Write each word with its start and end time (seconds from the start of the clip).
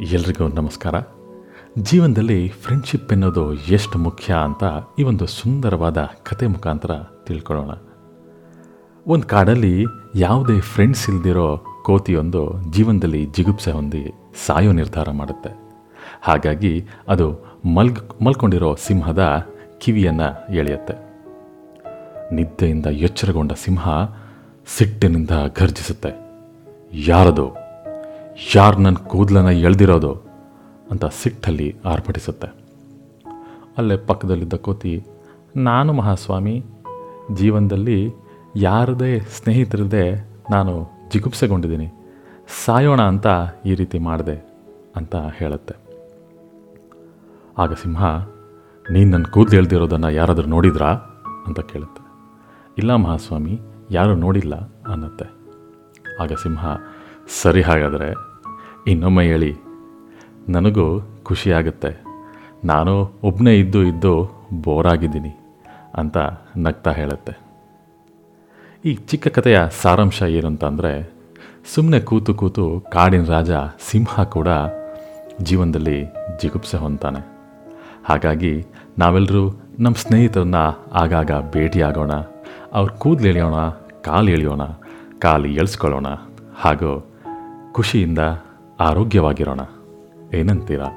ಎಲ್ರಿಗೂ 0.00 0.48
ನಮಸ್ಕಾರ. 0.48 0.94
ಜೀವನದಲ್ಲಿ 1.78 2.48
ಫ್ರೆಂಡ್ಶಿಪ್ 2.48 3.12
ಎನ್ನೋದು 3.12 3.54
ಎಷ್ಟು 3.54 3.98
ಮುಖ್ಯ 3.98 4.34
ಅಂತ 4.34 4.64
ಈ 4.98 5.02
ಒಂದು 5.02 5.26
ಸುಂದರವಾದ 5.26 6.08
ಕತೆ 6.22 6.46
ಮುಖಾಂತರ 6.46 6.90
ತಿಳ್ಕೊಳ್ಳೋಣ. 7.24 7.70
ಒಂದು 9.06 9.26
ಕಾಡಲ್ಲಿ 9.26 9.84
ಯಾವುದೇ 10.14 10.60
ಫ್ರೆಂಡ್ಸ್ 10.60 11.10
ಇಲ್ದಿರೋ 11.10 11.64
ಕೋತಿಯೊಂದು 11.82 12.72
ಜೀವನದಲ್ಲಿ 12.72 13.24
ಜಿಗುಪ್ಸೆ 13.24 13.70
ಹೊಂದಿ 13.70 14.14
ಸಾಯೋ 14.46 14.72
ನಿರ್ಧಾರ 14.72 15.10
ಮಾಡುತ್ತೆ. 15.10 15.58
ಹಾಗಾಗಿ 16.22 16.86
ಅದು 17.08 17.58
ಮಲ್ಗ್, 17.74 18.22
ಮಲ್ಕೊಂಡಿರೋ 18.22 18.74
ಸಿಂಹದ 18.74 19.46
ಕಿವಿಯನ್ನು 19.78 20.54
ಎಳೆಯುತ್ತೆ. 20.54 20.94
ನಿದ್ದೆಯಿಂದ 22.34 22.86
ಎಚ್ಚರಗೊಂಡ 22.86 23.52
ಸಿಂಹ 23.52 23.88
ಸಿಟ್ಟಿನಿಂದ 24.66 25.30
ಗರ್ಜಿಸುತ್ತೆ 25.30 26.18
ಯಾರದು? 26.92 27.69
ಯಾರು 28.54 28.78
ನನ್ನ 28.78 28.96
ಕೂದಲನ್ನ 28.96 29.48
ಎಳ್ದಿರೋದು 29.48 30.12
ಅಂತ 30.90 31.04
ಸಿಟ್ಟಲ್ಲಿ 31.04 31.76
ಆರ್ಭಟಿಸುತ್ತೆ. 31.84 32.54
ಅಲ್ಲೇ 33.78 33.96
ಪಕ್ಕದಲ್ಲಿದ್ದ 33.96 34.54
ಕೋತಿ, 34.54 35.06
ನಾನು 35.56 35.92
ಮಹಾಸ್ವಾಮಿ, 35.92 36.64
ಜೀವನದಲ್ಲಿ 37.34 38.12
ಯಾರದೇ 38.56 39.20
ಸ್ನೇಹಿತರದೇ 39.20 40.30
ನಾನು 40.50 40.90
ಜಿಗುಪ್ಸೆಗೊಂಡಿದ್ದೀನಿ. 41.12 41.88
ಸಾಯೋಣ 42.64 43.02
ಅಂತ 43.02 43.26
ಈ 43.66 43.74
ರೀತಿ 43.74 43.98
ಮಾಡಿದೆ 43.98 44.46
ಅಂತ 44.96 45.16
ಹೇಳುತ್ತೆ. 45.16 45.74
ಆಗ 47.58 47.72
ಸಿಂಹ, 47.72 48.04
ನೀನು 48.90 49.10
ನನ್ನ 49.10 49.24
ಕೂದಲು 49.24 49.56
ಎಳ್ದಿರೋದನ್ನು 49.56 50.10
ಯಾರಾದರೂ 50.10 50.46
ನೋಡಿದ್ರಾ? 50.46 50.90
ಅಂತ 51.46 51.60
ಕೇಳುತ್ತೆ. 51.60 52.02
ಇಲ್ಲ 52.78 52.94
ಮಹಾಸ್ವಾಮಿ, 52.94 53.60
ಯಾರೂ 53.90 54.14
ನೋಡಿಲ್ಲ 54.14 54.54
ಅನ್ನತ್ತೆ. 54.92 55.24
ಆಗ 56.22 56.32
ಸಿಂಹ, 56.32 56.66
ಸರಿ 57.42 57.62
ಹಾಗಾದರೆ 57.62 58.29
ಇನ್ನೊಮ್ಮೆ 58.86 59.24
ಹೇಳಿ. 59.24 59.54
ನನಗೂ 60.48 61.10
ಖುಷಿಯಾಗುತ್ತೆ. 61.22 62.04
ನಾನು 62.64 63.20
ಒಬ್ಬನೇ 63.22 63.58
ಇದ್ದು 63.58 63.82
ಇದ್ದು 63.84 64.44
ಬೋರಾಗಿದ್ದೀನಿ 64.62 65.38
ಅಂತ 65.94 66.16
ನಗ್ತಾ 66.56 66.90
ಹೇಳುತ್ತೆ. 66.90 67.38
ಈ 68.84 68.94
ಚಿಕ್ಕ 68.94 69.28
ಕಥೆಯ 69.28 69.58
ಸಾರಾಂಶ 69.82 70.22
ಏನು 70.22 70.48
ಸುಮ್ಮನೆ 71.74 72.00
ಕೂತು 72.00 72.34
ಕೂತು 72.34 72.80
ಕಾಡಿನ 72.80 73.24
ರಾಜ 73.24 73.50
ಸಿಂಹ 73.80 74.22
ಕೂಡ 74.24 74.48
ಜೀವನದಲ್ಲಿ 75.42 76.04
ಜಿಗುಪ್ಸೆ 76.42 76.76
ಹೊಂತಾನೆ 76.76 77.40
ಹಾಗಾಗಿ 78.04 78.66
ನಾವೆಲ್ಲರೂ 78.98 79.60
ನಮ್ಮ 79.78 79.96
ಸ್ನೇಹಿತರನ್ನ 79.96 80.54
ಆಗಾಗ 80.92 81.30
ಭೇಟಿಯಾಗೋಣ, 81.52 82.12
ಅವ್ರ 82.72 82.90
ಕೂದಲು 82.90 83.28
ಎಳೆಯೋಣ, 83.28 83.54
ಕಾಲು 84.04 84.30
ಎಳೆಯೋಣ, 84.30 84.62
ಕಾಲು 85.18 85.46
ಎಳ್ಸ್ಕೊಳ್ಳೋಣ, 85.46 86.06
ಹಾಗೂ 86.54 87.06
ಖುಷಿಯಿಂದ 87.72 88.18
ಆರೋಗ್ಯವಾಗಿರೋಣ. 88.80 89.60
ಏನಂತೀರಾ? 90.34 90.88